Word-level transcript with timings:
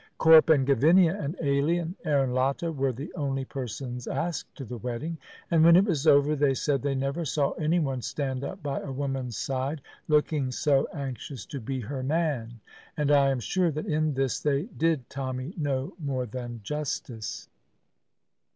Corp 0.17 0.49
and 0.49 0.65
Gavinia 0.65 1.13
and 1.23 1.35
Ailie 1.43 1.77
and 1.77 1.93
Aaron 2.05 2.33
Latta 2.33 2.71
were 2.71 2.91
the 2.91 3.13
only 3.13 3.45
persons 3.45 4.07
asked 4.07 4.55
to 4.55 4.65
the 4.65 4.79
wedding, 4.79 5.19
and 5.51 5.63
when 5.63 5.75
it 5.75 5.85
was 5.85 6.07
over, 6.07 6.35
they 6.35 6.55
said 6.55 6.81
they 6.81 6.95
never 6.95 7.23
saw 7.23 7.51
anyone 7.51 8.01
stand 8.01 8.43
up 8.43 8.63
by 8.63 8.79
a 8.79 8.91
woman's 8.91 9.37
side 9.37 9.79
looking 10.07 10.51
so 10.51 10.87
anxious 10.91 11.45
to 11.45 11.59
be 11.59 11.81
her 11.81 12.01
man; 12.01 12.61
and 12.97 13.11
I 13.11 13.29
am 13.29 13.39
sure 13.39 13.69
that 13.69 13.85
in 13.85 14.15
this 14.15 14.39
they 14.39 14.63
did 14.63 15.07
Tommy 15.07 15.53
no 15.55 15.93
more 15.99 16.25
than 16.25 16.61
justice. 16.63 17.47